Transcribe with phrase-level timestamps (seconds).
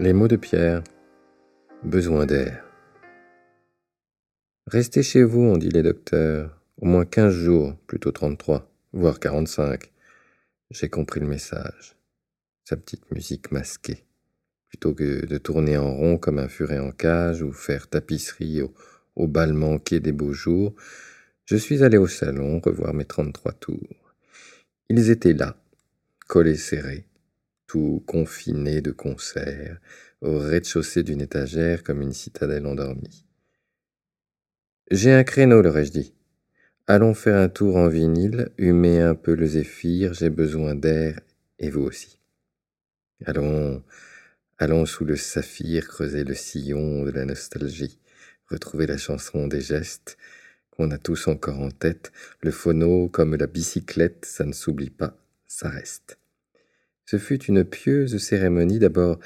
[0.00, 0.84] Les mots de Pierre.
[1.82, 2.64] Besoin d'air.
[4.68, 6.62] Restez chez vous, ont dit les docteurs.
[6.76, 9.90] Au moins quinze jours, plutôt trente-trois, voire quarante-cinq.
[10.70, 11.96] J'ai compris le message.
[12.62, 14.04] Sa petite musique masquée.
[14.68, 18.62] Plutôt que de tourner en rond comme un furet en cage ou faire tapisserie
[19.16, 20.76] au, bal manqué des beaux jours,
[21.44, 24.14] je suis allé au salon revoir mes trente-trois tours.
[24.90, 25.56] Ils étaient là,
[26.28, 27.07] collés serrés,
[27.68, 29.78] tout confiné de concert,
[30.22, 33.24] au rez-de-chaussée d'une étagère comme une citadelle endormie.
[34.90, 36.14] J'ai un créneau, leur ai-je dit.
[36.86, 41.20] Allons faire un tour en vinyle, humer un peu le zéphyr, j'ai besoin d'air,
[41.58, 42.18] et vous aussi.
[43.26, 43.84] Allons,
[44.56, 47.98] allons sous le saphir creuser le sillon de la nostalgie,
[48.46, 50.16] retrouver la chanson des gestes,
[50.70, 55.18] qu'on a tous encore en tête, le phono comme la bicyclette, ça ne s'oublie pas,
[55.46, 56.18] ça reste.
[57.10, 59.18] Ce fut une pieuse cérémonie, d'abord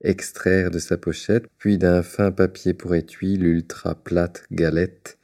[0.00, 5.18] extraire de sa pochette, puis d'un fin papier pour étui l'ultra plate galette,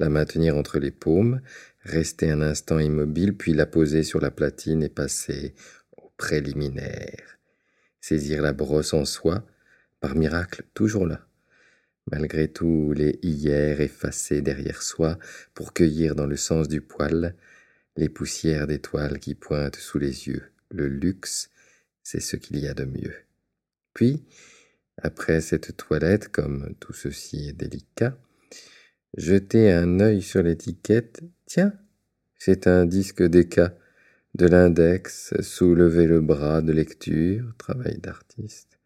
[0.00, 1.40] la maintenir entre les paumes,
[1.84, 5.54] rester un instant immobile, puis la poser sur la platine et passer
[5.96, 7.38] au préliminaire.
[8.00, 9.46] Saisir la brosse en soie,
[10.00, 11.24] par miracle toujours là,
[12.10, 15.20] malgré tous les hier effacés derrière soi,
[15.54, 17.36] pour cueillir dans le sens du poil
[17.96, 21.50] les poussières d'étoiles qui pointent sous les yeux le luxe,
[22.02, 23.14] c'est ce qu'il y a de mieux.
[23.94, 24.24] Puis,
[25.02, 28.16] après cette toilette, comme tout ceci est délicat,
[29.16, 31.22] jeter un œil sur l'étiquette.
[31.46, 31.72] Tiens,
[32.38, 33.74] c'est un disque d'éca
[34.34, 38.78] de l'index, soulever le bras de lecture, travail d'artiste,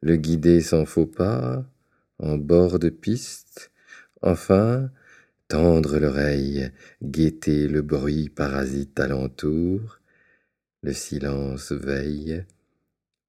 [0.00, 1.68] le guider sans faux pas,
[2.18, 3.72] en bord de piste,
[4.22, 4.90] enfin,
[5.48, 6.70] tendre l'oreille,
[7.02, 10.00] guetter le bruit parasite alentour,
[10.84, 12.44] le silence veille,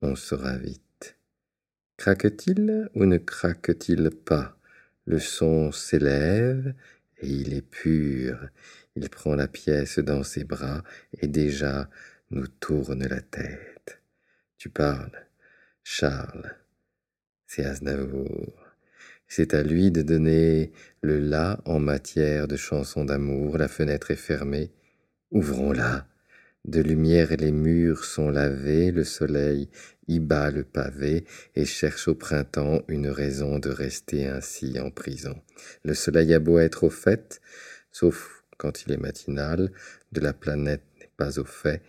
[0.01, 1.16] on sera vite.
[1.95, 4.57] Craque-t-il ou ne craque-t-il pas?
[5.05, 6.73] Le son s'élève
[7.19, 8.49] et il est pur.
[8.97, 10.83] Il prend la pièce dans ses bras
[11.21, 11.89] et déjà
[12.29, 14.01] nous tourne la tête.
[14.57, 15.25] Tu parles,
[15.81, 16.57] Charles.
[17.47, 18.66] C'est Aznavour.
[19.29, 23.57] C'est à lui de donner le là en matière de chansons d'amour.
[23.57, 24.73] La fenêtre est fermée.
[25.31, 26.05] Ouvrons-la.
[26.66, 29.70] De lumière les murs sont lavés, le soleil
[30.08, 35.40] y bat le pavé et cherche au printemps une raison de rester ainsi en prison.
[35.84, 37.40] Le soleil a beau être au fait,
[37.92, 39.72] sauf quand il est matinal,
[40.12, 41.84] de la planète n'est pas au fait,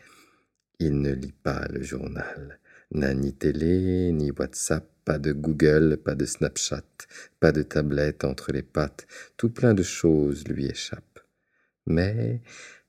[0.78, 2.60] il ne lit pas le journal.
[2.90, 6.84] N'a ni télé, ni WhatsApp, pas de Google, pas de Snapchat,
[7.40, 9.06] pas de tablette entre les pattes,
[9.38, 11.20] tout plein de choses lui échappent.
[11.86, 12.42] Mais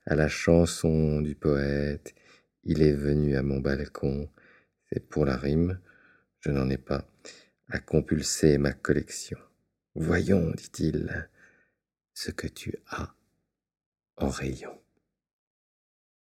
[0.08, 2.14] à la chanson du poète.
[2.64, 4.30] Il est venu à mon balcon,
[4.90, 5.78] c'est pour la rime,
[6.40, 7.06] je n'en ai pas,
[7.68, 9.38] à compulser ma collection.
[9.94, 11.28] Voyons, dit-il,
[12.14, 13.14] ce que tu as
[14.16, 14.80] en rayon.